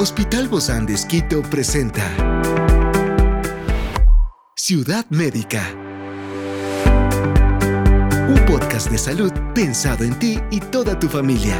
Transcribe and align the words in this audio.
Hospital 0.00 0.46
Bozán 0.46 0.86
de 0.86 0.94
Esquito 0.94 1.42
presenta 1.42 2.04
Ciudad 4.54 5.04
Médica. 5.10 5.74
Un 8.28 8.40
podcast 8.46 8.92
de 8.92 8.98
salud 8.98 9.32
pensado 9.56 10.04
en 10.04 10.16
ti 10.20 10.38
y 10.52 10.60
toda 10.60 10.96
tu 11.00 11.08
familia. 11.08 11.58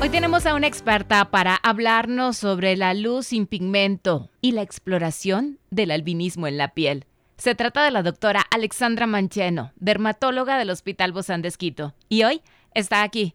Hoy 0.00 0.08
tenemos 0.08 0.46
a 0.46 0.54
una 0.54 0.68
experta 0.68 1.32
para 1.32 1.56
hablarnos 1.56 2.36
sobre 2.36 2.76
la 2.76 2.94
luz 2.94 3.26
sin 3.26 3.48
pigmento 3.48 4.30
y 4.40 4.52
la 4.52 4.62
exploración 4.62 5.58
del 5.70 5.90
albinismo 5.90 6.46
en 6.46 6.58
la 6.58 6.74
piel. 6.74 7.06
Se 7.38 7.56
trata 7.56 7.82
de 7.82 7.90
la 7.90 8.04
doctora 8.04 8.46
Alexandra 8.52 9.08
Mancheno, 9.08 9.72
dermatóloga 9.74 10.58
del 10.58 10.70
Hospital 10.70 11.10
Bozán 11.10 11.42
de 11.42 11.48
Esquito, 11.48 11.92
y 12.08 12.22
hoy 12.22 12.40
está 12.72 13.02
aquí 13.02 13.34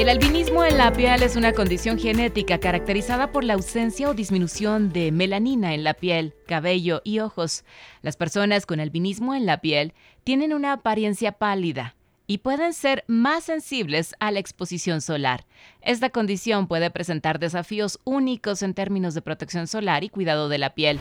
El 0.00 0.08
albinismo 0.08 0.64
en 0.64 0.78
la 0.78 0.94
piel 0.94 1.22
es 1.22 1.36
una 1.36 1.52
condición 1.52 1.98
genética 1.98 2.58
caracterizada 2.58 3.32
por 3.32 3.44
la 3.44 3.52
ausencia 3.52 4.08
o 4.08 4.14
disminución 4.14 4.94
de 4.94 5.12
melanina 5.12 5.74
en 5.74 5.84
la 5.84 5.92
piel, 5.92 6.32
cabello 6.46 7.02
y 7.04 7.18
ojos. 7.18 7.64
Las 8.00 8.16
personas 8.16 8.64
con 8.64 8.80
albinismo 8.80 9.34
en 9.34 9.44
la 9.44 9.58
piel 9.58 9.92
tienen 10.24 10.54
una 10.54 10.72
apariencia 10.72 11.32
pálida 11.32 11.96
y 12.26 12.38
pueden 12.38 12.72
ser 12.72 13.04
más 13.08 13.44
sensibles 13.44 14.14
a 14.20 14.30
la 14.30 14.38
exposición 14.38 15.02
solar. 15.02 15.44
Esta 15.82 16.08
condición 16.08 16.66
puede 16.66 16.90
presentar 16.90 17.38
desafíos 17.38 17.98
únicos 18.04 18.62
en 18.62 18.72
términos 18.72 19.12
de 19.12 19.20
protección 19.20 19.66
solar 19.66 20.02
y 20.02 20.08
cuidado 20.08 20.48
de 20.48 20.56
la 20.56 20.70
piel. 20.70 20.98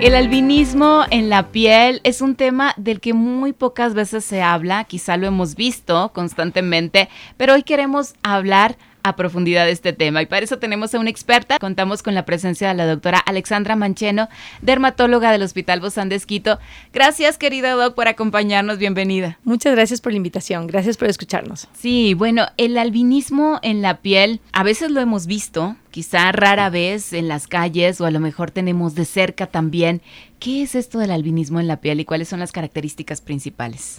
El 0.00 0.14
albinismo 0.14 1.02
en 1.10 1.28
la 1.28 1.48
piel 1.48 2.00
es 2.04 2.22
un 2.22 2.36
tema 2.36 2.72
del 2.76 3.00
que 3.00 3.14
muy 3.14 3.52
pocas 3.52 3.94
veces 3.94 4.24
se 4.24 4.42
habla, 4.42 4.84
quizá 4.84 5.16
lo 5.16 5.26
hemos 5.26 5.56
visto 5.56 6.12
constantemente, 6.14 7.08
pero 7.36 7.54
hoy 7.54 7.64
queremos 7.64 8.14
hablar 8.22 8.76
a 9.08 9.16
profundidad 9.16 9.64
de 9.64 9.72
este 9.72 9.92
tema. 9.92 10.22
Y 10.22 10.26
para 10.26 10.44
eso 10.44 10.58
tenemos 10.58 10.94
a 10.94 10.98
una 10.98 11.10
experta. 11.10 11.58
Contamos 11.58 12.02
con 12.02 12.14
la 12.14 12.24
presencia 12.24 12.68
de 12.68 12.74
la 12.74 12.86
doctora 12.86 13.18
Alexandra 13.18 13.76
Mancheno, 13.76 14.28
dermatóloga 14.62 15.32
del 15.32 15.42
Hospital 15.42 15.80
Bozán 15.80 16.08
de 16.08 16.16
Esquito. 16.16 16.58
Gracias, 16.92 17.38
querida 17.38 17.72
doc, 17.72 17.94
por 17.94 18.08
acompañarnos. 18.08 18.78
Bienvenida. 18.78 19.38
Muchas 19.44 19.74
gracias 19.74 20.00
por 20.00 20.12
la 20.12 20.18
invitación. 20.18 20.66
Gracias 20.66 20.96
por 20.96 21.08
escucharnos. 21.08 21.68
Sí, 21.72 22.14
bueno, 22.14 22.46
el 22.56 22.78
albinismo 22.78 23.58
en 23.62 23.82
la 23.82 23.98
piel, 23.98 24.40
a 24.52 24.62
veces 24.62 24.90
lo 24.90 25.00
hemos 25.00 25.26
visto, 25.26 25.76
quizá 25.90 26.30
rara 26.32 26.70
vez 26.70 27.12
en 27.12 27.28
las 27.28 27.48
calles 27.48 28.00
o 28.00 28.06
a 28.06 28.10
lo 28.10 28.20
mejor 28.20 28.50
tenemos 28.50 28.94
de 28.94 29.04
cerca 29.04 29.46
también. 29.46 30.02
¿Qué 30.38 30.62
es 30.62 30.74
esto 30.74 30.98
del 30.98 31.10
albinismo 31.10 31.60
en 31.60 31.66
la 31.66 31.80
piel 31.80 32.00
y 32.00 32.04
cuáles 32.04 32.28
son 32.28 32.40
las 32.40 32.52
características 32.52 33.20
principales? 33.20 33.98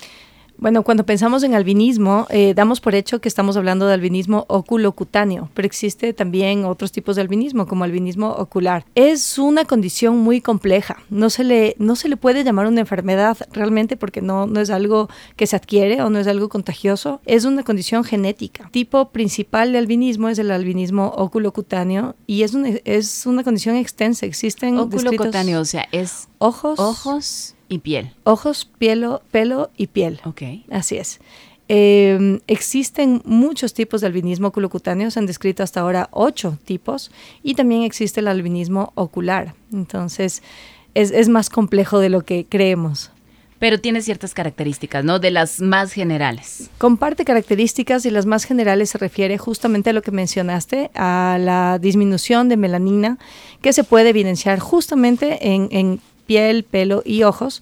Bueno, 0.60 0.84
cuando 0.84 1.06
pensamos 1.06 1.44
en 1.44 1.54
albinismo, 1.54 2.28
eh, 2.30 2.54
damos 2.54 2.82
por 2.82 2.94
hecho 2.94 3.22
que 3.22 3.30
estamos 3.30 3.56
hablando 3.56 3.88
de 3.88 3.94
albinismo 3.94 4.44
oculocutáneo, 4.50 5.50
pero 5.54 5.66
existe 5.66 6.12
también 6.12 6.66
otros 6.66 6.92
tipos 6.92 7.16
de 7.16 7.22
albinismo, 7.22 7.66
como 7.66 7.86
albinismo 7.86 8.32
ocular. 8.32 8.86
Es 8.94 9.38
una 9.38 9.64
condición 9.64 10.18
muy 10.18 10.42
compleja. 10.42 10.98
No 11.10 11.30
se 11.30 11.46
le, 11.46 11.76
no 11.80 11.96
se 11.96 12.10
le 12.10 12.18
puede 12.18 12.44
llamar 12.44 12.68
una 12.68 12.82
enfermedad 12.82 13.38
realmente 13.54 13.96
porque 13.96 14.22
no, 14.22 14.48
no 14.48 14.60
es 14.60 14.70
algo 14.70 15.08
que 15.38 15.48
se 15.48 15.56
adquiere 15.56 16.02
o 16.02 16.10
no 16.10 16.20
es 16.20 16.28
algo 16.28 16.50
contagioso. 16.50 17.22
Es 17.26 17.46
una 17.46 17.64
condición 17.64 18.04
genética. 18.04 18.66
El 18.66 18.72
tipo 18.72 19.12
principal 19.12 19.72
de 19.72 19.78
albinismo 19.78 20.28
es 20.28 20.40
el 20.40 20.52
albinismo 20.52 21.14
oculocutáneo 21.16 22.18
y 22.28 22.44
es 22.44 22.54
una, 22.54 22.70
es 22.84 23.26
una 23.26 23.46
condición 23.46 23.78
extensa. 23.78 24.26
Existen 24.26 24.78
oculocutáneo, 24.78 25.62
o 25.62 25.66
sea, 25.66 25.88
es 25.94 26.28
ojos, 26.38 26.80
ojos 26.80 27.56
y 27.70 27.80
piel. 27.80 28.12
Ojos, 28.24 28.70
pelo, 28.78 29.22
pelo 29.32 29.70
y 29.78 29.88
piel. 29.88 30.20
Ok. 30.26 30.42
Así 30.70 30.98
es. 30.98 31.20
Eh, 31.72 32.40
existen 32.48 33.22
muchos 33.26 33.76
tipos 33.76 34.02
de 34.02 34.08
albinismo 34.08 34.48
oculocutáneo, 34.48 35.12
se 35.12 35.20
han 35.20 35.28
descrito 35.28 35.62
hasta 35.62 35.82
ahora 35.82 36.10
ocho 36.12 36.58
tipos, 36.66 37.12
y 37.44 37.54
también 37.54 37.84
existe 37.84 38.22
el 38.22 38.28
albinismo 38.28 38.92
ocular. 38.96 39.54
Entonces, 39.72 40.42
es, 40.96 41.12
es 41.12 41.30
más 41.30 41.52
complejo 41.52 42.00
de 42.00 42.10
lo 42.10 42.22
que 42.22 42.48
creemos. 42.50 43.12
Pero 43.60 43.78
tiene 43.78 44.02
ciertas 44.02 44.34
características, 44.34 45.04
¿no? 45.04 45.20
De 45.20 45.32
las 45.32 45.60
más 45.60 45.92
generales. 45.92 46.70
Comparte 46.78 47.26
características 47.26 48.06
y 48.06 48.10
las 48.10 48.26
más 48.26 48.46
generales 48.46 48.90
se 48.90 48.98
refiere 48.98 49.38
justamente 49.38 49.90
a 49.90 49.94
lo 49.94 50.02
que 50.02 50.12
mencionaste, 50.12 50.90
a 50.96 51.38
la 51.40 51.78
disminución 51.78 52.48
de 52.48 52.56
melanina 52.56 53.20
que 53.62 53.74
se 53.74 53.84
puede 53.84 54.10
evidenciar 54.10 54.60
justamente 54.60 55.54
en, 55.54 55.68
en 55.72 56.00
piel, 56.30 56.64
pelo 56.64 57.02
y 57.04 57.24
ojos. 57.24 57.60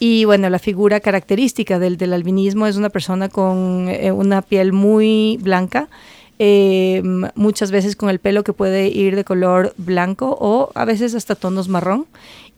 Y 0.00 0.24
bueno, 0.24 0.50
la 0.50 0.58
figura 0.58 0.98
característica 0.98 1.78
del, 1.78 1.96
del 1.96 2.12
albinismo 2.12 2.66
es 2.66 2.76
una 2.76 2.90
persona 2.90 3.28
con 3.28 3.88
eh, 3.88 4.10
una 4.10 4.42
piel 4.42 4.72
muy 4.72 5.38
blanca, 5.40 5.88
eh, 6.40 7.00
muchas 7.36 7.70
veces 7.70 7.94
con 7.94 8.10
el 8.10 8.18
pelo 8.18 8.42
que 8.42 8.52
puede 8.52 8.88
ir 8.88 9.14
de 9.14 9.24
color 9.24 9.72
blanco 9.76 10.36
o 10.40 10.70
a 10.74 10.84
veces 10.84 11.14
hasta 11.14 11.36
tonos 11.36 11.68
marrón. 11.68 12.06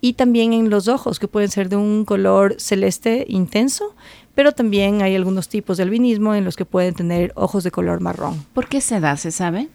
Y 0.01 0.15
también 0.15 0.55
en 0.55 0.71
los 0.71 0.89
ojos, 0.89 1.19
que 1.19 1.29
pueden 1.29 1.51
ser 1.51 1.69
de 1.69 1.77
un 1.77 2.07
color 2.07 2.55
celeste 2.59 3.27
intenso, 3.29 3.95
pero 4.35 4.53
también 4.53 5.03
hay 5.03 5.15
algunos 5.15 5.49
tipos 5.51 5.77
de 5.77 5.83
albinismo 5.83 6.35
en 6.35 6.47
los 6.47 6.57
que 6.57 6.65
pueden 6.65 6.95
tener 6.95 7.33
ojos 7.35 7.65
de 7.65 7.71
color 7.71 8.01
marrón. 8.01 8.47
¿Por 8.55 8.67
qué 8.67 8.81
se 8.81 8.99
da? 8.99 9.19
¿Se 9.19 9.31
sabe? 9.31 9.69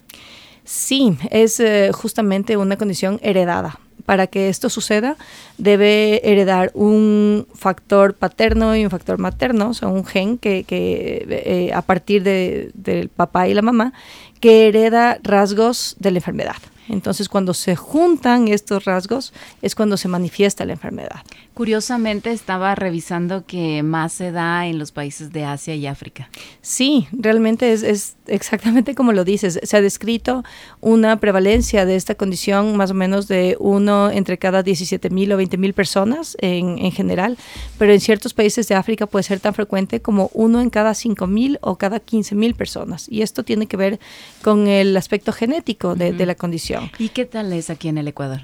Sí, 0.63 1.15
es 1.29 1.59
eh, 1.59 1.91
justamente 1.93 2.57
una 2.57 2.75
condición 2.75 3.19
heredada 3.21 3.79
para 4.05 4.27
que 4.27 4.49
esto 4.49 4.69
suceda, 4.69 5.17
debe 5.57 6.21
heredar 6.23 6.71
un 6.73 7.47
factor 7.53 8.13
paterno 8.13 8.75
y 8.75 8.83
un 8.83 8.91
factor 8.91 9.17
materno, 9.17 9.69
o 9.69 9.73
sea, 9.73 9.87
un 9.87 10.05
gen 10.05 10.37
que, 10.37 10.63
que 10.63 11.25
eh, 11.29 11.73
a 11.73 11.81
partir 11.81 12.23
de, 12.23 12.71
del 12.73 13.09
papá 13.09 13.47
y 13.47 13.53
la 13.53 13.61
mamá, 13.61 13.93
que 14.39 14.67
hereda 14.67 15.17
rasgos 15.23 15.95
de 15.99 16.11
la 16.11 16.19
enfermedad. 16.19 16.57
Entonces, 16.89 17.29
cuando 17.29 17.53
se 17.53 17.75
juntan 17.75 18.47
estos 18.47 18.85
rasgos, 18.85 19.33
es 19.61 19.75
cuando 19.75 19.97
se 19.97 20.07
manifiesta 20.07 20.65
la 20.65 20.73
enfermedad. 20.73 21.21
Curiosamente, 21.53 22.31
estaba 22.31 22.75
revisando 22.75 23.45
que 23.45 23.81
más 23.81 24.13
se 24.13 24.31
da 24.31 24.67
en 24.67 24.77
los 24.77 24.91
países 24.91 25.31
de 25.31 25.45
Asia 25.45 25.75
y 25.75 25.87
África. 25.87 26.29
Sí, 26.61 27.07
realmente 27.11 27.71
es, 27.71 27.81
es 27.83 28.15
exactamente 28.27 28.95
como 28.95 29.13
lo 29.13 29.23
dices. 29.23 29.59
Se 29.63 29.77
ha 29.77 29.81
descrito 29.81 30.43
una 30.81 31.19
prevalencia 31.19 31.85
de 31.85 31.95
esta 31.95 32.15
condición 32.15 32.75
más 32.75 32.91
o 32.91 32.93
menos 32.93 33.27
de 33.27 33.55
uno 33.59 34.09
entre 34.09 34.37
cada 34.37 34.63
17 34.63 35.09
mil 35.09 35.31
o 35.31 35.37
20 35.37 35.57
mil 35.57 35.73
personas 35.73 36.35
en, 36.39 36.77
en, 36.79 36.91
general, 36.91 37.37
pero 37.77 37.93
en 37.93 37.99
ciertos 37.99 38.33
países 38.33 38.67
de 38.67 38.75
África 38.75 39.05
puede 39.07 39.23
ser 39.23 39.39
tan 39.39 39.53
frecuente 39.53 40.01
como 40.01 40.29
uno 40.33 40.61
en 40.61 40.69
cada 40.69 40.93
5 40.93 41.27
mil 41.27 41.57
o 41.61 41.77
cada 41.77 41.99
15 41.99 42.35
mil 42.35 42.53
personas. 42.55 43.07
Y 43.09 43.21
esto 43.21 43.43
tiene 43.43 43.67
que 43.67 43.77
ver 43.77 43.99
con 44.43 44.67
el 44.67 44.95
aspecto 44.97 45.31
genético 45.31 45.95
de, 45.95 46.09
uh 46.09 46.13
-huh. 46.13 46.17
de 46.17 46.25
la 46.25 46.35
condición. 46.35 46.74
¿Y 46.99 47.09
qué 47.09 47.25
tal 47.25 47.53
es 47.53 47.69
aquí 47.69 47.87
en 47.87 47.97
el 47.97 48.07
Ecuador? 48.07 48.41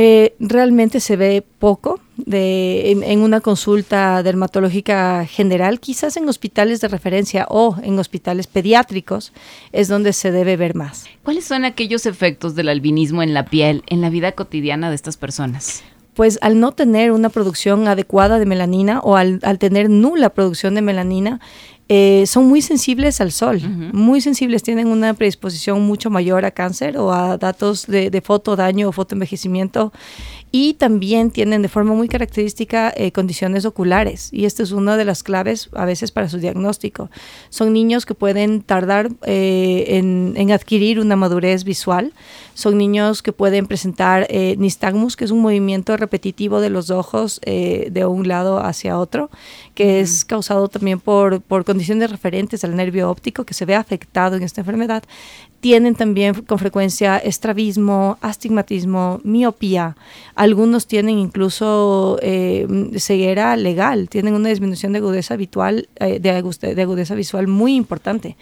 Eh, 0.00 0.36
realmente 0.38 1.00
se 1.00 1.16
ve 1.16 1.44
poco 1.58 1.98
de, 2.16 2.92
en, 2.92 3.02
en, 3.02 3.18
una 3.18 3.40
consulta 3.40 4.22
dermatológica 4.22 5.26
general, 5.26 5.80
quizás 5.80 6.16
en 6.16 6.28
hospitales 6.28 6.80
de 6.80 6.86
referencia 6.86 7.46
o 7.50 7.76
en 7.82 7.98
hospitales 7.98 8.46
pediátricos 8.46 9.32
es 9.72 9.88
donde 9.88 10.12
se 10.12 10.30
debe 10.30 10.56
ver 10.56 10.76
más. 10.76 11.06
¿Cuáles 11.24 11.46
son 11.46 11.64
aquellos 11.64 12.06
efectos 12.06 12.54
del 12.54 12.68
albinismo 12.68 13.24
en 13.24 13.34
la 13.34 13.46
piel, 13.46 13.82
en 13.88 14.00
la 14.00 14.08
vida 14.08 14.30
cotidiana 14.30 14.88
de 14.88 14.94
estas 14.94 15.16
personas? 15.16 15.82
Pues 16.14 16.38
al 16.42 16.60
no 16.60 16.70
tener 16.70 17.10
una 17.10 17.28
producción 17.28 17.88
adecuada 17.88 18.38
de 18.38 18.46
melanina 18.46 19.00
o 19.00 19.16
al, 19.16 19.40
al 19.42 19.58
tener 19.58 19.90
nula 19.90 20.30
producción 20.30 20.76
de 20.76 20.82
melanina, 20.82 21.40
eh, 21.88 22.24
son 22.26 22.46
muy 22.46 22.60
sensibles 22.60 23.20
al 23.20 23.32
sol, 23.32 23.56
uh 23.56 23.60
-huh. 23.60 23.92
muy 23.92 24.20
sensibles, 24.20 24.62
tienen 24.62 24.88
una 24.88 25.14
predisposición 25.14 25.80
mucho 25.86 26.10
mayor 26.10 26.44
a 26.44 26.50
cáncer 26.50 26.98
o 26.98 27.12
a 27.12 27.38
datos 27.38 27.86
de, 27.86 28.10
de 28.10 28.20
fotodaño 28.20 28.88
o 28.88 28.92
fotoenvejecimiento 28.92 29.92
y 30.50 30.74
también 30.74 31.30
tienen 31.30 31.62
de 31.62 31.68
forma 31.68 31.94
muy 31.94 32.08
característica 32.08 32.92
eh, 32.96 33.12
condiciones 33.12 33.64
oculares. 33.64 34.30
Y 34.32 34.46
esta 34.46 34.62
es 34.62 34.72
una 34.72 34.96
de 34.96 35.04
las 35.04 35.22
claves 35.22 35.68
a 35.72 35.84
veces 35.84 36.10
para 36.10 36.28
su 36.28 36.38
diagnóstico. 36.38 37.10
Son 37.50 37.72
niños 37.72 38.06
que 38.06 38.14
pueden 38.14 38.62
tardar 38.62 39.10
eh, 39.26 39.84
en, 39.88 40.34
en, 40.36 40.50
adquirir 40.50 41.00
una 41.00 41.16
madurez 41.16 41.64
visual, 41.64 42.14
son 42.54 42.78
niños 42.78 43.22
que 43.22 43.32
pueden 43.32 43.66
presentar 43.66 44.26
eh, 44.30 44.56
nistagmus, 44.58 45.16
que 45.16 45.24
es 45.26 45.30
un 45.30 45.42
movimiento 45.42 45.96
repetitivo 45.96 46.60
de 46.60 46.70
los 46.70 46.90
ojos 46.90 47.40
de 47.44 48.04
un 48.06 48.26
lado 48.26 48.58
hacia 48.58 48.98
otro, 48.98 49.30
que 49.74 50.00
es 50.00 50.24
causado 50.24 50.68
también 50.68 50.98
por, 51.00 51.40
por 51.40 51.64
condiciones 51.64 51.77
referentes 52.10 52.64
al 52.64 52.76
nervio 52.76 53.10
óptico 53.10 53.44
que 53.44 53.54
se 53.54 53.64
ve 53.64 53.74
afectado 53.74 54.36
en 54.36 54.42
esta 54.42 54.60
enfermedad 54.60 55.04
tienen 55.60 55.94
también 55.94 56.34
con 56.34 56.58
frecuencia 56.58 57.18
estrabismo, 57.18 58.16
astigmatismo, 58.20 59.20
miopía. 59.24 59.96
Algunos 60.36 60.86
tienen 60.86 61.18
incluso 61.18 62.18
eh, 62.22 62.66
ceguera 62.96 63.56
legal, 63.56 64.08
tienen 64.08 64.34
una 64.34 64.50
disminución 64.50 64.92
de 64.92 64.98
agudeza 64.98 65.34
habitual, 65.34 65.88
eh, 65.96 66.20
de, 66.20 66.30
agudeza 66.80 67.14
visual 67.14 67.48
muy 67.48 67.74
importante. 67.74 68.36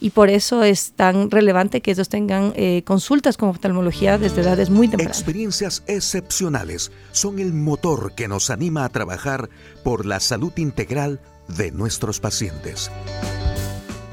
Y 0.00 0.10
por 0.10 0.30
eso 0.30 0.62
es 0.62 0.92
tan 0.92 1.30
relevante 1.30 1.80
que 1.82 1.90
ellos 1.90 2.08
tengan 2.08 2.52
eh, 2.56 2.82
consultas 2.86 3.36
con 3.36 3.48
oftalmología 3.48 4.16
desde 4.16 4.40
edades 4.42 4.70
muy 4.70 4.88
tempranas. 4.88 5.18
Experiencias 5.18 5.82
excepcionales 5.88 6.92
son 7.12 7.38
el 7.38 7.52
motor 7.52 8.14
que 8.14 8.28
nos 8.28 8.48
anima 8.48 8.84
a 8.84 8.88
trabajar 8.88 9.50
por 9.82 10.06
la 10.06 10.20
salud 10.20 10.52
integral 10.56 11.20
de 11.50 11.72
nuestros 11.72 12.20
pacientes 12.20 12.90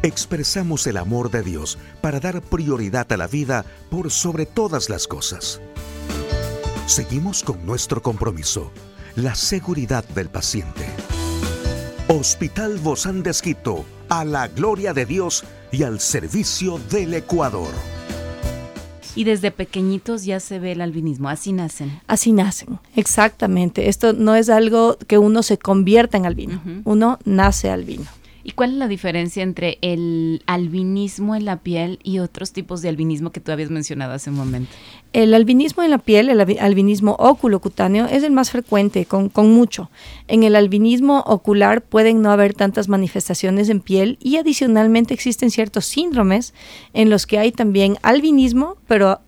expresamos 0.07 0.87
el 0.87 0.97
amor 0.97 1.29
de 1.31 1.43
Dios 1.43 1.77
para 2.01 2.19
dar 2.19 2.41
prioridad 2.41 3.11
a 3.11 3.17
la 3.17 3.27
vida 3.27 3.65
por 3.89 4.11
sobre 4.11 4.45
todas 4.45 4.89
las 4.89 5.07
cosas. 5.07 5.61
Seguimos 6.85 7.43
con 7.43 7.65
nuestro 7.65 8.01
compromiso, 8.01 8.71
la 9.15 9.35
seguridad 9.35 10.05
del 10.09 10.29
paciente. 10.29 10.85
Hospital 12.07 12.77
Bozán 12.79 13.23
de 13.23 13.31
Esquito, 13.31 13.85
a 14.07 14.23
la 14.23 14.47
gloria 14.47 14.93
de 14.93 15.05
Dios 15.05 15.43
y 15.71 15.83
al 15.83 15.99
servicio 15.99 16.79
del 16.89 17.13
Ecuador. 17.13 17.71
Y 19.17 19.23
desde 19.23 19.49
pequeñitos 19.49 20.25
ya 20.25 20.39
se 20.39 20.59
ve 20.59 20.73
el 20.73 20.81
albinismo, 20.81 21.27
así 21.27 21.51
nacen. 21.51 21.99
Así 22.05 22.31
nacen, 22.31 22.79
exactamente. 22.95 23.89
Esto 23.89 24.13
no 24.13 24.35
es 24.35 24.47
algo 24.49 24.97
que 25.07 25.17
uno 25.17 25.41
se 25.41 25.57
convierta 25.57 26.17
en 26.17 26.27
albino, 26.27 26.61
uno 26.85 27.17
nace 27.25 27.71
albino. 27.71 28.05
¿Y 28.47 28.53
cuál 28.53 28.71
es 28.71 28.77
la 28.77 28.87
diferencia 28.87 29.43
entre 29.43 29.77
el 29.81 30.41
albinismo 30.45 31.35
en 31.35 31.43
la 31.43 31.57
piel 31.57 31.99
y 32.01 32.19
otros 32.19 32.53
tipos 32.53 32.81
de 32.81 32.87
albinismo 32.87 33.33
que 33.33 33.41
tú 33.41 33.51
habías 33.51 33.69
mencionado 33.69 34.13
hace 34.13 34.29
un 34.29 34.37
momento? 34.37 34.71
El 35.11 35.33
albinismo 35.33 35.83
en 35.83 35.91
la 35.91 35.97
piel, 35.97 36.29
el 36.29 36.39
albinismo 36.39 37.17
oculocutáneo, 37.19 38.05
es 38.05 38.23
el 38.23 38.31
más 38.31 38.49
frecuente, 38.49 39.05
con, 39.05 39.27
con, 39.27 39.51
mucho. 39.51 39.91
En 40.29 40.43
el 40.43 40.55
albinismo 40.55 41.25
ocular 41.27 41.81
pueden 41.81 42.21
no 42.21 42.31
haber 42.31 42.53
tantas 42.53 42.87
manifestaciones 42.87 43.67
en 43.67 43.81
piel 43.81 44.17
y 44.21 44.37
adicionalmente 44.37 45.13
existen 45.13 45.51
ciertos 45.51 45.83
síndromes 45.83 46.53
en 46.93 47.09
los 47.09 47.27
que 47.27 47.39
hay 47.39 47.51
también 47.51 47.97
albinismo, 48.01 48.77
pero 48.87 49.19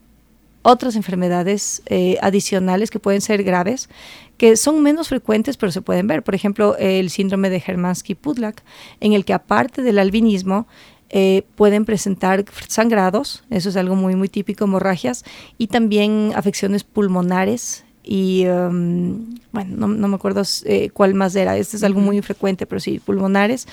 otras 0.61 0.95
enfermedades 0.95 1.81
eh, 1.85 2.17
adicionales 2.21 2.91
que 2.91 2.99
pueden 2.99 3.21
ser 3.21 3.43
graves, 3.43 3.89
que 4.37 4.55
son 4.57 4.81
menos 4.81 5.09
frecuentes 5.09 5.57
pero 5.57 5.71
se 5.71 5.81
pueden 5.81 6.07
ver. 6.07 6.23
Por 6.23 6.35
ejemplo, 6.35 6.75
el 6.77 7.09
síndrome 7.09 7.49
de 7.49 7.61
Hermansky-Pudlak, 7.61 8.63
en 8.99 9.13
el 9.13 9.25
que 9.25 9.33
aparte 9.33 9.81
del 9.81 9.99
albinismo, 9.99 10.67
eh, 11.11 11.43
pueden 11.55 11.85
presentar 11.85 12.45
sangrados, 12.67 13.43
eso 13.49 13.69
es 13.69 13.77
algo 13.77 13.95
muy, 13.95 14.15
muy 14.15 14.29
típico, 14.29 14.65
hemorragias, 14.65 15.25
y 15.57 15.67
también 15.67 16.33
afecciones 16.35 16.83
pulmonares 16.83 17.83
y 18.03 18.45
um, 18.47 19.35
bueno, 19.51 19.87
no, 19.87 20.07
me 20.07 20.15
acuerdo 20.15 20.43
eh, 20.65 20.89
cuál 20.91 21.13
más 21.13 21.35
era, 21.35 21.57
este 21.57 21.77
es 21.77 21.83
algo 21.83 21.99
muy 21.99 22.21
frecuente, 22.21 22.65
pero 22.65 22.79
sí, 22.79 22.99
pulmonares 22.99 23.67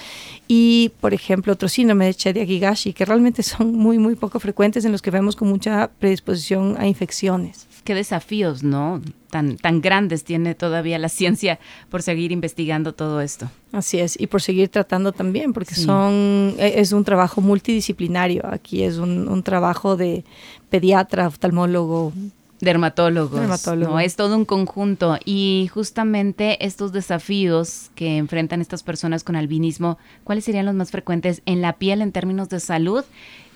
y 0.48 0.92
por 1.00 1.14
ejemplo 1.14 1.52
otro 1.52 1.68
síndrome 1.68 2.06
de 2.06 2.14
Chedia-Gigashi 2.14 2.92
que 2.92 3.04
realmente 3.04 3.42
son 3.42 3.74
muy 3.74 3.98
muy 3.98 4.14
poco 4.14 4.40
frecuentes 4.40 4.84
en 4.84 4.92
los 4.92 5.02
que 5.02 5.10
vemos 5.10 5.36
con 5.36 5.48
mucha 5.48 5.90
predisposición 5.98 6.76
a 6.78 6.86
infecciones. 6.86 7.66
Qué 7.84 7.94
desafíos, 7.94 8.64
¿no? 8.64 9.00
Tan, 9.30 9.58
tan 9.58 9.80
grandes 9.80 10.24
tiene 10.24 10.56
todavía 10.56 10.98
la 10.98 11.08
ciencia 11.08 11.60
por 11.88 12.02
seguir 12.02 12.32
investigando 12.32 12.94
todo 12.94 13.20
esto. 13.20 13.48
Así 13.70 14.00
es, 14.00 14.18
y 14.18 14.26
por 14.26 14.42
seguir 14.42 14.70
tratando 14.70 15.12
también, 15.12 15.52
porque 15.52 15.76
son 15.76 16.54
e, 16.58 16.80
es 16.80 16.90
un 16.92 17.04
trabajo 17.04 17.40
multidisciplinario. 17.40 18.44
Aquí 18.44 18.82
es 18.82 18.96
un, 18.96 19.28
un 19.28 19.42
trabajo 19.44 19.96
de 19.96 20.24
pediatra, 20.68 21.28
oftalmólogo, 21.28 22.12
dermatólogos. 22.60 23.66
No, 23.76 24.00
es 24.00 24.16
todo 24.16 24.36
un 24.36 24.44
conjunto 24.44 25.18
y 25.24 25.68
justamente 25.72 26.64
estos 26.64 26.92
desafíos 26.92 27.90
que 27.94 28.16
enfrentan 28.16 28.60
estas 28.60 28.82
personas 28.82 29.24
con 29.24 29.36
albinismo, 29.36 29.98
¿cuáles 30.24 30.44
serían 30.44 30.66
los 30.66 30.74
más 30.74 30.90
frecuentes 30.90 31.42
en 31.46 31.60
la 31.60 31.74
piel 31.74 32.02
en 32.02 32.12
términos 32.12 32.48
de 32.48 32.60
salud 32.60 33.04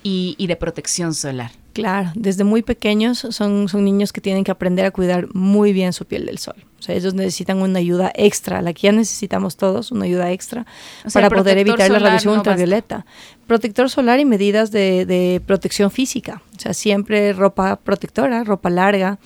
y, 0.02 0.34
y 0.38 0.46
de 0.46 0.56
protección 0.56 1.14
solar? 1.14 1.50
Claro, 1.72 2.10
desde 2.14 2.44
muy 2.44 2.62
pequeños 2.62 3.18
son, 3.18 3.68
son 3.68 3.84
niños 3.84 4.12
que 4.12 4.20
tienen 4.20 4.42
que 4.44 4.50
aprender 4.50 4.84
a 4.84 4.90
cuidar 4.90 5.32
muy 5.34 5.72
bien 5.72 5.92
su 5.92 6.04
piel 6.04 6.26
del 6.26 6.38
sol. 6.38 6.56
O 6.78 6.82
sea, 6.82 6.94
ellos 6.94 7.14
necesitan 7.14 7.58
una 7.58 7.78
ayuda 7.78 8.10
extra, 8.14 8.62
la 8.62 8.72
que 8.72 8.82
ya 8.82 8.92
necesitamos 8.92 9.56
todos, 9.56 9.92
una 9.92 10.06
ayuda 10.06 10.32
extra 10.32 10.66
para 11.12 11.28
poder 11.28 11.58
evitar 11.58 11.90
la 11.90 11.98
radiación 11.98 12.38
ultravioleta. 12.38 13.04
Protector 13.46 13.90
solar 13.90 14.18
y 14.18 14.24
medidas 14.24 14.70
de, 14.70 15.04
de 15.04 15.42
protección 15.44 15.90
física. 15.90 16.42
O 16.56 16.60
sea, 16.60 16.72
siempre 16.72 17.32
ropa 17.34 17.76
protectora, 17.76 18.44
ropa 18.44 18.70
larga, 18.70 19.18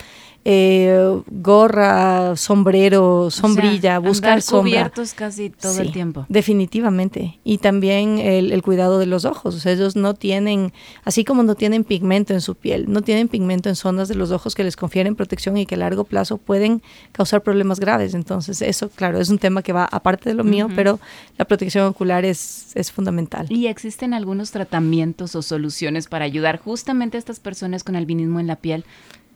eh, 0.46 1.22
gorra, 1.30 2.36
sombrero, 2.36 3.30
sombrilla, 3.30 3.98
buscar 3.98 4.42
sombra. 4.42 4.70
cubiertos 4.70 5.14
casi 5.14 5.48
todo 5.48 5.80
el 5.80 5.90
tiempo. 5.90 6.26
Definitivamente. 6.28 7.38
Y 7.44 7.58
también 7.58 8.18
el, 8.18 8.62
cuidado 8.62 8.98
de 8.98 9.06
los 9.06 9.24
ojos. 9.24 9.54
O 9.54 9.58
sea, 9.58 9.72
ellos 9.72 9.96
no 9.96 10.12
tienen, 10.14 10.72
así 11.04 11.24
como 11.24 11.42
no 11.42 11.54
tienen 11.54 11.82
pigmento 11.82 12.34
en 12.34 12.42
su 12.42 12.54
piel, 12.56 12.92
no 12.92 13.00
tienen 13.00 13.28
pigmento 13.28 13.70
en 13.70 13.74
zonas 13.74 14.08
de 14.08 14.16
los 14.16 14.30
ojos 14.32 14.54
que 14.54 14.64
les 14.64 14.76
confieren 14.76 15.16
protección 15.16 15.56
y 15.56 15.64
que 15.64 15.76
a 15.76 15.78
largo 15.78 16.04
plazo 16.04 16.36
pueden 16.36 16.82
causar 17.12 17.42
problemas 17.42 17.80
graves. 17.80 18.12
Entonces, 18.12 18.60
eso, 18.60 18.90
claro, 18.90 19.20
es 19.20 19.30
un 19.30 19.38
tema 19.38 19.62
que 19.62 19.72
va 19.72 19.84
aparte 19.90 20.28
de 20.28 20.34
lo 20.34 20.44
mío, 20.44 20.68
pero 20.76 21.00
la 21.38 21.46
protección 21.46 21.86
ocular 21.86 22.26
es, 22.26 22.72
es 22.74 22.92
fundamental. 22.92 23.46
¿Y 23.50 23.68
existen 23.68 24.12
algunos 24.12 24.50
tratamientos 24.50 25.34
o 25.36 25.42
soluciones 25.42 26.06
para 26.06 26.26
ayudar 26.26 26.58
justamente 26.58 27.16
a 27.16 27.20
estas 27.20 27.40
personas 27.40 27.82
con 27.82 27.96
albinismo 27.96 28.40
en 28.40 28.46
la 28.46 28.56
piel? 28.56 28.84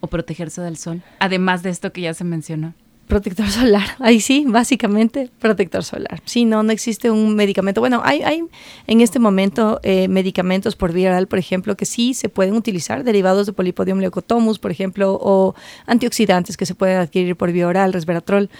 O 0.00 0.06
protegerse 0.06 0.60
del 0.60 0.76
sol, 0.76 1.02
además 1.18 1.62
de 1.62 1.70
esto 1.70 1.92
que 1.92 2.02
ya 2.02 2.14
se 2.14 2.24
mencionó? 2.24 2.74
Protector 3.08 3.48
solar, 3.48 3.88
ahí 4.00 4.20
sí, 4.20 4.44
básicamente 4.46 5.30
protector 5.38 5.82
solar. 5.82 6.20
Sí, 6.26 6.44
no, 6.44 6.62
no 6.62 6.72
existe 6.72 7.10
un 7.10 7.34
medicamento. 7.34 7.80
Bueno, 7.80 8.02
hay, 8.04 8.20
hay 8.20 8.42
en 8.86 9.00
este 9.00 9.18
momento 9.18 9.80
eh, 9.82 10.08
medicamentos 10.08 10.76
por 10.76 10.92
vía 10.92 11.08
oral, 11.08 11.26
por 11.26 11.38
ejemplo, 11.38 11.74
que 11.74 11.86
sí 11.86 12.12
se 12.12 12.28
pueden 12.28 12.54
utilizar, 12.54 13.04
derivados 13.04 13.46
de 13.46 13.54
polipodium 13.54 14.00
leucotomus, 14.00 14.58
por 14.58 14.70
ejemplo, 14.70 15.18
o 15.22 15.54
antioxidantes 15.86 16.58
que 16.58 16.66
se 16.66 16.74
pueden 16.74 16.98
adquirir 16.98 17.34
por 17.34 17.50
vía 17.50 17.66
oral, 17.66 17.94
resveratrol, 17.94 18.50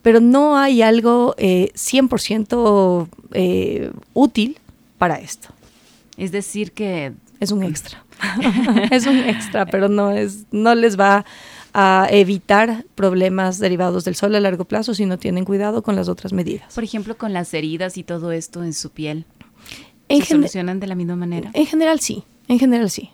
pero 0.00 0.20
no 0.20 0.56
hay 0.56 0.80
algo 0.80 1.34
eh, 1.36 1.70
100% 1.74 3.08
eh, 3.32 3.90
útil 4.14 4.58
para 4.96 5.16
esto. 5.16 5.48
Es 6.16 6.32
decir, 6.32 6.72
que... 6.72 7.12
Es 7.40 7.52
un 7.52 7.62
extra. 7.62 8.04
es 8.90 9.06
un 9.06 9.18
extra, 9.18 9.66
pero 9.66 9.88
no, 9.88 10.10
es, 10.10 10.46
no 10.50 10.74
les 10.74 10.98
va 10.98 11.24
a 11.74 12.08
evitar 12.10 12.84
problemas 12.94 13.58
derivados 13.58 14.04
del 14.04 14.14
sol 14.14 14.34
a 14.34 14.40
largo 14.40 14.64
plazo 14.64 14.94
si 14.94 15.06
no 15.06 15.18
tienen 15.18 15.44
cuidado 15.44 15.82
con 15.82 15.96
las 15.96 16.08
otras 16.08 16.32
medidas. 16.32 16.74
Por 16.74 16.84
ejemplo, 16.84 17.16
con 17.16 17.32
las 17.32 17.52
heridas 17.54 17.96
y 17.98 18.04
todo 18.04 18.32
esto 18.32 18.64
en 18.64 18.72
su 18.72 18.90
piel. 18.90 19.26
¿Se 20.08 20.24
solucionan 20.24 20.80
de 20.80 20.86
la 20.86 20.94
misma 20.94 21.16
manera? 21.16 21.50
En 21.52 21.66
general 21.66 22.00
sí, 22.00 22.24
en 22.48 22.58
general 22.58 22.90
sí. 22.90 23.10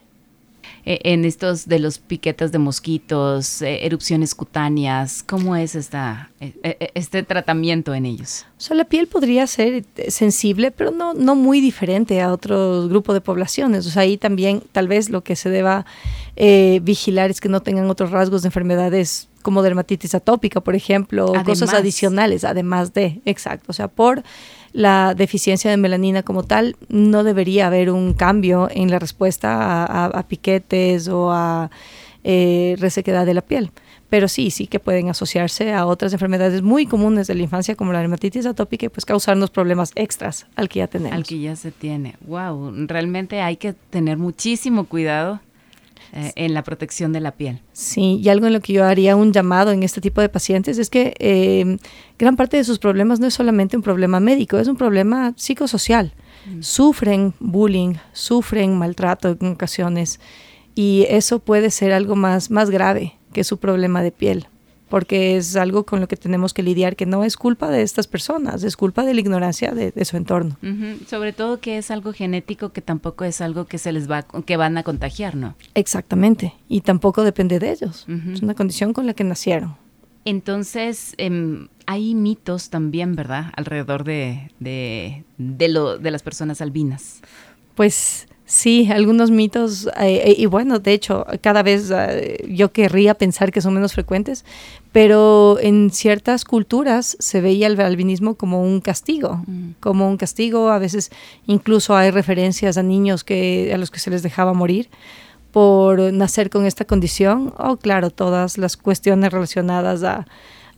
Eh, 0.86 1.00
en 1.04 1.24
estos 1.24 1.66
de 1.66 1.78
los 1.78 1.98
piquetes 1.98 2.52
de 2.52 2.58
mosquitos, 2.58 3.62
eh, 3.62 3.86
erupciones 3.86 4.34
cutáneas, 4.34 5.22
¿cómo 5.22 5.56
es 5.56 5.74
esta, 5.74 6.30
eh, 6.40 6.90
este 6.94 7.22
tratamiento 7.22 7.94
en 7.94 8.04
ellos? 8.04 8.44
O 8.58 8.60
sea, 8.60 8.76
la 8.76 8.84
piel 8.84 9.06
podría 9.06 9.46
ser 9.46 9.84
sensible, 10.08 10.70
pero 10.70 10.90
no, 10.90 11.14
no 11.14 11.36
muy 11.36 11.60
diferente 11.62 12.20
a 12.20 12.32
otro 12.32 12.86
grupo 12.88 13.14
de 13.14 13.22
poblaciones. 13.22 13.96
O 13.96 14.00
ahí 14.00 14.18
también 14.18 14.62
tal 14.72 14.88
vez 14.88 15.08
lo 15.08 15.22
que 15.22 15.36
se 15.36 15.48
deba 15.48 15.86
vigilar 16.82 17.30
es 17.30 17.40
que 17.40 17.48
no 17.48 17.62
tengan 17.62 17.88
otros 17.88 18.10
rasgos 18.10 18.42
de 18.42 18.48
enfermedades 18.48 19.28
como 19.44 19.62
dermatitis 19.62 20.14
atópica, 20.14 20.62
por 20.62 20.74
ejemplo, 20.74 21.26
o 21.26 21.44
cosas 21.44 21.74
adicionales, 21.74 22.44
además 22.44 22.94
de, 22.94 23.20
exacto. 23.26 23.66
O 23.68 23.72
sea, 23.74 23.88
por 23.88 24.22
la 24.72 25.14
deficiencia 25.14 25.70
de 25.70 25.76
melanina 25.76 26.22
como 26.22 26.44
tal, 26.44 26.76
no 26.88 27.24
debería 27.24 27.66
haber 27.66 27.90
un 27.90 28.14
cambio 28.14 28.68
en 28.72 28.90
la 28.90 28.98
respuesta 28.98 29.84
a, 29.84 30.22
piquetes 30.26 31.08
o 31.08 31.30
a 31.30 31.70
eh, 32.24 32.74
resequedad 32.78 33.26
de 33.26 33.34
la 33.34 33.42
piel. 33.42 33.70
Pero 34.08 34.28
sí, 34.28 34.50
sí 34.50 34.66
que 34.66 34.80
pueden 34.80 35.10
asociarse 35.10 35.74
a 35.74 35.84
otras 35.84 36.14
enfermedades 36.14 36.62
muy 36.62 36.86
comunes 36.86 37.26
de 37.26 37.34
la 37.34 37.42
infancia 37.42 37.74
como 37.74 37.92
la 37.92 37.98
dermatitis 37.98 38.46
atópica 38.46 38.86
y 38.86 38.88
pues 38.88 39.04
causarnos 39.04 39.50
problemas 39.50 39.92
extras 39.94 40.46
al 40.56 40.70
que 40.70 40.78
ya 40.78 40.86
tenemos. 40.86 41.14
Al 41.14 41.24
que 41.24 41.38
ya 41.38 41.54
se 41.54 41.70
tiene. 41.70 42.14
Wow, 42.26 42.72
realmente 42.86 43.42
hay 43.42 43.56
que 43.58 43.74
tener 43.74 44.16
muchísimo 44.16 44.86
cuidado 44.86 45.40
eh, 46.16 46.32
en 46.36 46.54
la 46.54 46.62
protección 46.62 47.12
de 47.12 47.18
la 47.18 47.32
piel. 47.32 47.60
Sí, 47.72 48.20
y 48.22 48.28
algo 48.28 48.46
en 48.46 48.52
lo 48.52 48.60
que 48.60 48.72
yo 48.72 48.84
haría 48.84 49.16
un 49.16 49.32
llamado 49.32 49.72
en 49.72 49.82
este 49.82 50.00
tipo 50.00 50.20
de 50.20 50.28
pacientes 50.28 50.78
es 50.78 50.88
que 50.88 51.12
eh, 51.18 51.76
gran 52.20 52.36
parte 52.36 52.56
de 52.56 52.62
sus 52.62 52.78
problemas 52.78 53.18
no 53.18 53.26
es 53.26 53.34
solamente 53.34 53.76
un 53.76 53.82
problema 53.82 54.20
médico, 54.20 54.58
es 54.58 54.68
un 54.68 54.76
problema 54.76 55.34
psicosocial. 55.36 56.14
Mm. 56.46 56.62
Sufren 56.62 57.34
bullying, 57.40 57.94
sufren 58.12 58.78
maltrato 58.78 59.36
en 59.40 59.48
ocasiones 59.48 60.20
y 60.76 61.04
eso 61.08 61.40
puede 61.40 61.70
ser 61.70 61.92
algo 61.92 62.14
más, 62.14 62.48
más 62.48 62.70
grave 62.70 63.16
que 63.32 63.42
su 63.42 63.58
problema 63.58 64.00
de 64.00 64.12
piel 64.12 64.46
porque 64.94 65.36
es 65.36 65.56
algo 65.56 65.84
con 65.84 65.98
lo 65.98 66.06
que 66.06 66.16
tenemos 66.16 66.54
que 66.54 66.62
lidiar 66.62 66.94
que 66.94 67.04
no 67.04 67.24
es 67.24 67.36
culpa 67.36 67.68
de 67.68 67.82
estas 67.82 68.06
personas, 68.06 68.62
es 68.62 68.76
culpa 68.76 69.04
de 69.04 69.12
la 69.12 69.18
ignorancia 69.18 69.72
de, 69.72 70.04
su 70.04 70.16
entorno. 70.16 70.56
Sobre 71.08 71.32
todo 71.32 71.58
que 71.58 71.78
es 71.78 71.90
algo 71.90 72.12
genético 72.12 72.72
que 72.72 72.80
tampoco 72.80 73.24
es 73.24 73.40
algo 73.40 73.64
que 73.64 73.78
se 73.78 73.90
les 73.90 74.08
va, 74.08 74.22
que 74.22 74.56
van 74.56 74.78
a 74.78 74.84
contagiar, 74.84 75.34
¿no? 75.34 75.56
Exactamente, 75.74 76.54
y 76.68 76.82
tampoco 76.82 77.24
depende 77.24 77.58
de 77.58 77.72
ellos. 77.72 78.06
Es 78.32 78.40
una 78.40 78.54
condición 78.54 78.92
con 78.92 79.08
la 79.08 79.14
que 79.14 79.24
nacieron. 79.24 79.74
Entonces, 80.24 81.14
em, 81.18 81.66
hay 81.86 82.14
mitos 82.14 82.70
también, 82.70 83.16
¿verdad? 83.16 83.46
Alrededor 83.56 84.04
de, 84.04 84.52
de, 84.60 85.24
de, 85.38 85.68
lo, 85.70 85.98
de 85.98 86.12
las 86.12 86.22
personas 86.22 86.60
albinas. 86.60 87.20
Pues 87.74 88.28
Sí, 88.46 88.90
algunos 88.92 89.30
mitos, 89.30 89.86
eh, 89.98 90.22
eh, 90.26 90.34
y 90.36 90.44
bueno, 90.44 90.78
de 90.78 90.92
hecho, 90.92 91.24
cada 91.40 91.62
vez 91.62 91.90
eh, 91.90 92.44
yo 92.46 92.72
querría 92.72 93.14
pensar 93.14 93.50
que 93.50 93.62
son 93.62 93.72
menos 93.72 93.94
frecuentes, 93.94 94.44
pero 94.92 95.58
en 95.60 95.90
ciertas 95.90 96.44
culturas 96.44 97.16
se 97.18 97.40
veía 97.40 97.68
el 97.68 97.80
albinismo 97.80 98.34
como 98.34 98.60
un 98.60 98.82
castigo, 98.82 99.42
mm. 99.46 99.76
como 99.80 100.06
un 100.10 100.18
castigo, 100.18 100.68
a 100.68 100.78
veces 100.78 101.10
incluso 101.46 101.96
hay 101.96 102.10
referencias 102.10 102.76
a 102.76 102.82
niños 102.82 103.24
que, 103.24 103.72
a 103.72 103.78
los 103.78 103.90
que 103.90 103.98
se 103.98 104.10
les 104.10 104.22
dejaba 104.22 104.52
morir 104.52 104.90
por 105.50 106.12
nacer 106.12 106.50
con 106.50 106.66
esta 106.66 106.84
condición, 106.84 107.54
o 107.56 107.78
claro, 107.78 108.10
todas 108.10 108.58
las 108.58 108.76
cuestiones 108.76 109.32
relacionadas 109.32 110.02
a 110.02 110.26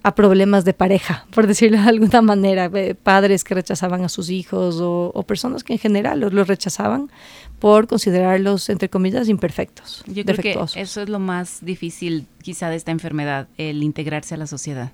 a 0.06 0.14
problemas 0.14 0.64
de 0.64 0.72
pareja, 0.72 1.26
por 1.32 1.48
decirlo 1.48 1.82
de 1.82 1.88
alguna 1.88 2.22
manera, 2.22 2.70
padres 3.02 3.42
que 3.42 3.56
rechazaban 3.56 4.04
a 4.04 4.08
sus 4.08 4.30
hijos 4.30 4.76
o, 4.80 5.24
personas 5.26 5.64
que 5.64 5.72
en 5.72 5.80
general 5.80 6.20
los, 6.20 6.46
rechazaban 6.46 7.10
por 7.58 7.88
considerarlos, 7.88 8.68
entre 8.68 8.88
comillas, 8.88 9.28
imperfectos. 9.28 10.04
Yo 10.06 10.24
creo 10.24 10.36
que 10.36 10.80
eso 10.80 11.00
es 11.00 11.08
lo 11.08 11.18
más 11.18 11.58
difícil 11.60 12.28
quizá 12.40 12.70
de 12.70 12.76
esta 12.76 12.92
enfermedad, 12.92 13.48
el 13.58 13.82
integrarse 13.82 14.36
a 14.36 14.38
la 14.38 14.46
sociedad. 14.46 14.92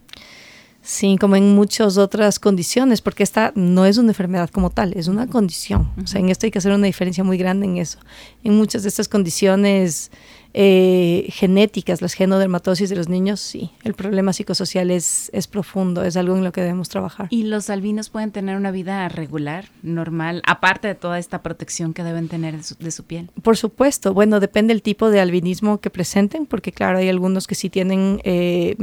Sí, 0.80 1.18
como 1.20 1.36
en 1.36 1.54
muchas 1.54 1.98
otras 1.98 2.38
condiciones, 2.38 3.02
porque 3.02 3.22
esta 3.22 3.52
no 3.54 3.84
es 3.84 3.98
una 3.98 4.12
enfermedad 4.12 4.48
como 4.48 4.70
tal, 4.70 4.94
es 4.94 5.08
una 5.08 5.26
condición. 5.26 5.90
O 6.02 6.06
sea, 6.06 6.20
en 6.20 6.30
esto 6.30 6.46
hay 6.46 6.50
que 6.50 6.58
hacer 6.58 6.72
una 6.72 6.86
diferencia 6.86 7.22
muy 7.22 7.36
grande 7.36 7.66
en 7.66 7.76
eso. 7.76 7.98
En 8.42 8.56
muchas 8.56 8.82
de 8.82 8.88
estas 8.88 9.08
condiciones 9.08 10.10
eh, 10.54 11.26
genéticas, 11.30 12.02
las 12.02 12.14
genodermatosis 12.14 12.90
de 12.90 12.96
los 12.96 13.08
niños, 13.08 13.40
sí, 13.40 13.70
el 13.84 13.94
problema 13.94 14.32
psicosocial 14.32 14.90
es, 14.90 15.30
es 15.32 15.46
profundo, 15.46 16.04
es 16.04 16.16
algo 16.16 16.36
en 16.36 16.44
lo 16.44 16.52
que 16.52 16.60
debemos 16.60 16.88
trabajar. 16.88 17.28
¿Y 17.30 17.44
los 17.44 17.70
albinos 17.70 18.10
pueden 18.10 18.32
tener 18.32 18.56
una 18.56 18.70
vida 18.70 19.08
regular, 19.08 19.66
normal, 19.82 20.42
aparte 20.46 20.88
de 20.88 20.94
toda 20.94 21.18
esta 21.18 21.42
protección 21.42 21.94
que 21.94 22.04
deben 22.04 22.28
tener 22.28 22.56
de 22.60 22.90
su, 22.90 23.04
piel? 23.04 23.30
Por 23.42 23.56
supuesto, 23.56 24.12
bueno, 24.12 24.40
depende 24.40 24.74
del 24.74 24.82
tipo 24.82 25.10
de 25.10 25.20
albinismo 25.20 25.80
que 25.80 25.90
presenten, 25.90 26.46
porque 26.46 26.72
claro, 26.72 26.98
hay 26.98 27.08
algunos 27.08 27.46
que 27.46 27.54
sí 27.54 27.70
tienen... 27.70 28.20
Eh, 28.24 28.76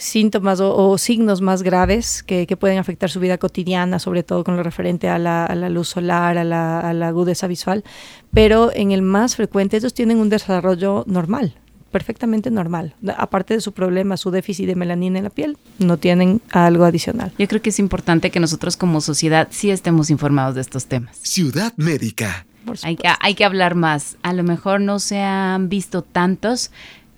síntomas 0.00 0.60
o, 0.60 0.96
signos 0.98 1.42
más 1.42 1.62
graves 1.62 2.22
que, 2.22 2.46
pueden 2.58 2.78
afectar 2.78 3.10
su 3.10 3.20
vida 3.20 3.38
cotidiana, 3.38 3.98
sobre 3.98 4.22
todo 4.22 4.44
con 4.44 4.56
lo 4.56 4.62
referente 4.62 5.08
a 5.08 5.18
la, 5.18 5.68
luz 5.68 5.88
solar, 5.88 6.38
a 6.38 6.44
la, 6.44 7.06
agudeza 7.06 7.46
visual, 7.46 7.84
pero 8.32 8.72
en 8.72 8.92
el 8.92 9.02
más 9.02 9.36
frecuente 9.36 9.76
ellos 9.76 9.94
tienen 9.94 10.18
un 10.18 10.30
desarrollo 10.30 11.04
normal, 11.06 11.54
perfectamente 11.92 12.50
normal. 12.50 12.94
Aparte 13.16 13.54
de 13.54 13.60
su 13.60 13.72
problema, 13.72 14.16
su 14.16 14.30
déficit 14.30 14.66
de 14.66 14.74
melanina 14.74 15.18
en 15.18 15.24
la 15.24 15.30
piel, 15.30 15.58
no 15.78 15.98
tienen 15.98 16.40
algo 16.50 16.84
adicional. 16.84 17.32
Yo 17.38 17.46
creo 17.46 17.60
que 17.60 17.70
es 17.70 17.78
importante 17.78 18.30
que 18.30 18.40
nosotros 18.40 18.76
como 18.76 19.00
sociedad 19.00 19.48
sí 19.50 19.70
estemos 19.70 20.08
informados 20.08 20.54
de 20.54 20.62
estos 20.62 20.86
temas. 20.86 21.16
Ciudad 21.22 21.74
Médica. 21.76 22.46
Hay 22.82 22.96
que, 22.96 23.08
hay 23.20 23.34
que 23.34 23.44
hablar 23.44 23.74
más. 23.74 24.16
A 24.22 24.32
lo 24.32 24.44
mejor 24.44 24.80
no 24.80 24.98
se 24.98 25.18
han 25.18 25.68
visto 25.68 26.02
tantos, 26.02 26.70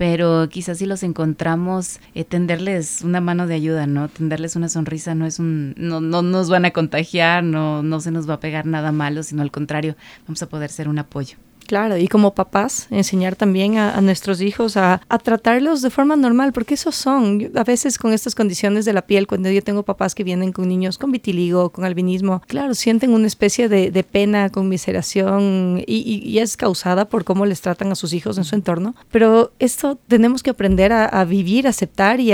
pero 0.02 0.48
quizás 0.48 0.78
si 0.78 0.86
los 0.86 1.04
encontramos, 1.04 2.00
eh, 2.16 2.24
tenderles 2.24 3.02
una 3.02 3.20
mano 3.20 3.46
de 3.46 3.54
ayuda, 3.54 3.86
¿no? 3.86 4.08
Tenderles 4.08 4.56
una 4.56 4.68
sonrisa 4.68 5.14
no 5.14 5.26
es 5.26 5.38
un, 5.38 5.74
no, 5.76 6.00
no 6.00 6.22
nos 6.22 6.50
van 6.50 6.64
a 6.64 6.72
contagiar, 6.72 7.44
no, 7.44 7.84
no 7.84 8.00
se 8.00 8.10
nos 8.10 8.28
va 8.28 8.34
a 8.34 8.40
pegar 8.40 8.66
nada 8.66 8.90
malo, 8.90 9.22
sino 9.22 9.42
al 9.42 9.52
contrario, 9.52 9.94
vamos 10.26 10.42
a 10.42 10.48
poder 10.48 10.70
ser 10.70 10.88
un 10.88 10.98
apoyo. 10.98 11.36
Claro, 11.66 11.96
y 11.96 12.08
como 12.08 12.34
papás, 12.34 12.86
enseñar 12.90 13.36
también 13.36 13.78
a, 13.78 14.00
nuestros 14.00 14.40
hijos 14.40 14.76
a, 14.76 15.00
tratarlos 15.22 15.82
de 15.82 15.90
forma 15.90 16.16
normal, 16.16 16.52
porque 16.52 16.74
esos 16.74 16.94
son, 16.94 17.50
a 17.54 17.64
veces 17.64 17.98
con 17.98 18.12
estas 18.12 18.34
condiciones 18.34 18.84
de 18.84 18.92
la 18.92 19.02
piel, 19.02 19.26
cuando 19.26 19.50
yo 19.50 19.62
tengo 19.62 19.82
papás 19.82 20.14
que 20.14 20.24
vienen 20.24 20.52
con 20.52 20.68
niños 20.68 20.98
con 20.98 21.12
vitiligo, 21.12 21.70
con 21.70 21.84
albinismo, 21.84 22.42
claro, 22.46 22.74
sienten 22.74 23.12
una 23.12 23.26
especie 23.26 23.68
de, 23.68 24.02
pena, 24.04 24.50
conmiseración, 24.50 25.82
y, 25.86 26.38
es 26.38 26.56
causada 26.56 27.04
por 27.04 27.24
cómo 27.24 27.46
les 27.46 27.60
tratan 27.60 27.92
a 27.92 27.94
sus 27.94 28.12
hijos 28.12 28.36
en 28.38 28.44
su 28.44 28.54
entorno. 28.54 28.94
Pero 29.10 29.52
esto 29.58 29.98
tenemos 30.08 30.42
que 30.42 30.50
aprender 30.50 30.92
a, 30.92 31.24
vivir, 31.24 31.68
aceptar 31.68 32.20
y, 32.20 32.32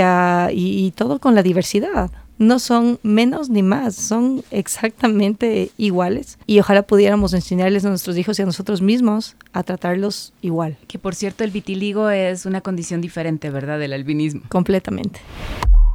y 0.51 0.91
todo 0.91 1.19
con 1.19 1.35
la 1.35 1.43
diversidad 1.43 2.09
no 2.39 2.57
son 2.57 2.99
menos 3.03 3.49
ni 3.49 3.61
más, 3.61 3.95
son 3.95 4.43
exactamente 4.49 5.69
iguales. 5.77 6.39
Y 6.47 6.59
ojalá 6.59 6.81
pudiéramos 6.81 7.33
enseñarles 7.33 7.85
a 7.85 7.89
nuestros 7.89 8.17
hijos 8.17 8.39
y 8.39 8.41
a 8.41 8.45
nosotros 8.45 8.81
mismos 8.81 9.35
a 9.53 9.61
tratarlos 9.61 10.33
igual. 10.41 10.77
Que 10.87 10.97
por 10.97 11.13
cierto, 11.13 11.43
el 11.43 11.51
vitiligo 11.51 12.09
es 12.09 12.45
una 12.45 12.61
condición 12.61 13.01
diferente, 13.01 13.49
¿verdad? 13.51 13.77
Del 13.77 13.93
albinismo. 13.93 14.41
Completamente. 14.49 15.19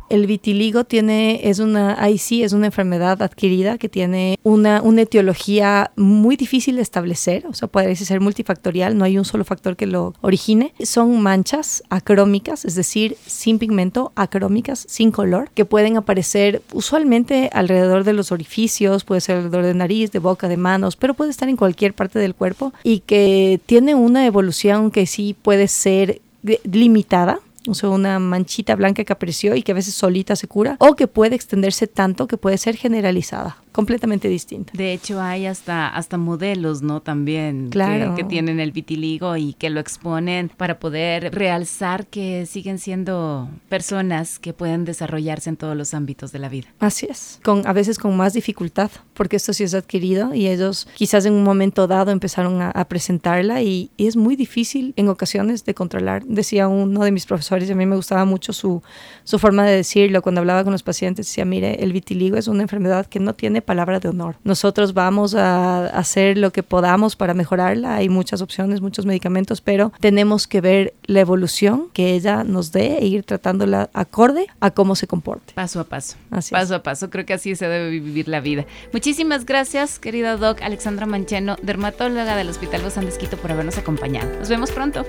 El 0.08 0.26
vitiligo 0.26 0.84
tiene, 0.84 1.48
es 1.48 1.58
una, 1.58 2.02
ahí 2.02 2.18
sí, 2.18 2.42
es 2.42 2.52
una 2.52 2.66
enfermedad 2.66 3.22
adquirida 3.22 3.78
que 3.78 3.88
tiene 3.88 4.38
una, 4.42 4.82
una 4.82 5.02
etiología 5.02 5.90
muy 5.96 6.36
difícil 6.36 6.76
de 6.76 6.82
establecer, 6.82 7.46
o 7.46 7.54
sea, 7.54 7.68
puede 7.68 7.94
ser 7.96 8.20
multifactorial, 8.20 8.96
no 8.96 9.04
hay 9.04 9.18
un 9.18 9.24
solo 9.24 9.44
factor 9.44 9.76
que 9.76 9.86
lo 9.86 10.14
origine. 10.20 10.74
Son 10.82 11.20
manchas 11.20 11.82
acrómicas, 11.88 12.64
es 12.64 12.74
decir, 12.74 13.16
sin 13.26 13.58
pigmento, 13.58 14.12
acrómicas, 14.14 14.84
sin 14.88 15.10
color, 15.10 15.50
que 15.54 15.64
pueden 15.64 15.96
aparecer 15.96 16.62
usualmente 16.72 17.50
alrededor 17.52 18.04
de 18.04 18.12
los 18.12 18.32
orificios, 18.32 19.04
puede 19.04 19.20
ser 19.20 19.36
alrededor 19.36 19.64
de 19.64 19.74
nariz, 19.74 20.12
de 20.12 20.18
boca, 20.18 20.48
de 20.48 20.56
manos, 20.56 20.96
pero 20.96 21.14
puede 21.14 21.30
estar 21.30 21.48
en 21.48 21.56
cualquier 21.56 21.94
parte 21.94 22.18
del 22.18 22.34
cuerpo 22.34 22.72
y 22.82 23.00
que 23.00 23.60
tiene 23.66 23.94
una 23.94 24.26
evolución 24.26 24.90
que 24.90 25.06
sí 25.06 25.34
puede 25.40 25.68
ser 25.68 26.20
limitada 26.64 27.40
o 27.68 27.74
sea, 27.74 27.90
una 27.90 28.18
manchita 28.18 28.74
blanca 28.76 29.04
que 29.04 29.12
apareció 29.12 29.54
y 29.54 29.62
que 29.62 29.72
a 29.72 29.74
veces 29.74 29.94
solita 29.94 30.36
se 30.36 30.48
cura, 30.48 30.76
o 30.78 30.94
que 30.94 31.06
puede 31.06 31.34
extenderse 31.34 31.86
tanto 31.86 32.26
que 32.26 32.36
puede 32.36 32.58
ser 32.58 32.76
generalizada 32.76 33.63
completamente 33.74 34.28
distinta. 34.28 34.72
De 34.76 34.92
hecho, 34.92 35.20
hay 35.20 35.46
hasta, 35.46 35.88
hasta 35.88 36.16
modelos, 36.16 36.82
¿no? 36.82 37.02
También 37.02 37.70
claro. 37.70 38.14
que, 38.14 38.22
tienen 38.22 38.60
el 38.60 38.70
vitiligo 38.70 39.36
y 39.36 39.52
que 39.54 39.68
lo 39.68 39.80
exponen 39.80 40.48
para 40.56 40.78
poder 40.78 41.34
realzar 41.34 42.06
que 42.06 42.46
siguen 42.46 42.78
siendo 42.78 43.48
personas 43.68 44.38
que 44.38 44.52
pueden 44.52 44.84
desarrollarse 44.84 45.50
en 45.50 45.56
todos 45.56 45.76
los 45.76 45.92
ámbitos 45.92 46.30
de 46.30 46.38
la 46.38 46.48
vida. 46.48 46.68
Así 46.78 47.08
es, 47.10 47.40
con, 47.42 47.66
a 47.66 47.72
veces 47.72 47.98
con 47.98 48.16
más 48.16 48.32
dificultad, 48.32 48.92
porque 49.12 49.36
esto 49.36 49.52
sí 49.52 49.64
es 49.64 49.74
adquirido 49.74 50.32
y 50.34 50.46
ellos 50.46 50.86
quizás 50.94 51.26
en 51.26 51.32
un 51.32 51.42
momento 51.42 51.88
dado 51.88 52.12
empezaron 52.12 52.62
a, 52.62 52.84
presentarla 52.84 53.60
y, 53.62 53.90
es 53.98 54.16
muy 54.16 54.36
difícil 54.36 54.92
en 54.96 55.08
ocasiones 55.08 55.64
de 55.64 55.74
controlar. 55.74 56.24
Decía 56.26 56.68
uno 56.68 57.02
de 57.02 57.10
mis 57.10 57.26
profesores, 57.26 57.68
y 57.68 57.72
a 57.72 57.74
mí 57.74 57.86
me 57.86 57.96
gustaba 57.96 58.24
mucho 58.24 58.52
su, 58.52 58.82
su 59.24 59.38
forma 59.40 59.64
de 59.64 59.74
decirlo 59.74 60.22
cuando 60.22 60.42
hablaba 60.42 60.62
con 60.62 60.72
los 60.72 60.84
pacientes, 60.84 61.26
decía, 61.26 61.44
mire, 61.44 61.82
el 61.82 61.92
vitiligo 61.92 62.36
es 62.36 62.46
una 62.46 62.62
enfermedad 62.62 63.06
que 63.06 63.18
no 63.18 63.34
tiene 63.34 63.63
palabra 63.64 64.00
de 64.00 64.08
honor. 64.08 64.36
Nosotros 64.44 64.94
vamos 64.94 65.34
a 65.34 65.86
hacer 65.86 66.38
lo 66.38 66.52
que 66.52 66.62
podamos 66.62 67.16
para 67.16 67.34
mejorarla. 67.34 67.96
Hay 67.96 68.08
muchas 68.08 68.42
opciones, 68.42 68.80
muchos 68.80 69.06
medicamentos, 69.06 69.60
pero 69.60 69.92
tenemos 70.00 70.46
que 70.46 70.60
ver 70.60 70.94
la 71.04 71.20
evolución 71.20 71.88
que 71.92 72.14
ella 72.14 72.44
nos 72.44 72.72
dé 72.72 72.98
e 72.98 73.06
ir 73.06 73.24
tratándola 73.24 73.90
acorde 73.92 74.46
a 74.60 74.70
cómo 74.70 74.96
se 74.96 75.06
comporte. 75.06 75.54
Paso 75.54 75.80
a 75.80 75.84
paso. 75.84 76.16
paso 76.50 76.74
a 76.74 76.82
paso. 76.82 77.10
Creo 77.10 77.26
que 77.26 77.34
así 77.34 77.54
se 77.56 77.66
debe 77.68 77.90
vivir 77.90 78.28
la 78.28 78.40
vida. 78.40 78.66
Muchísimas 78.92 79.44
gracias, 79.44 79.98
querida 79.98 80.36
Doc 80.36 80.62
Alexandra 80.62 81.06
Mancheno, 81.06 81.56
dermatóloga 81.62 82.36
del 82.36 82.48
Hospital 82.48 82.82
Bozán 82.82 83.06
de 83.06 83.36
por 83.36 83.52
habernos 83.52 83.78
acompañado. 83.78 84.28
Nos 84.38 84.48
vemos 84.48 84.70
pronto. 84.70 85.04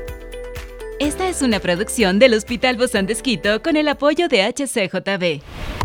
Esta 1.00 1.27
es 1.27 1.41
una 1.41 1.59
producción 1.59 2.19
del 2.19 2.33
Hospital 2.33 2.77
Bozán 2.77 3.05
de 3.05 3.15
con 3.62 3.75
el 3.75 3.88
apoyo 3.89 4.27
de 4.29 4.43
HCJB. 4.43 5.84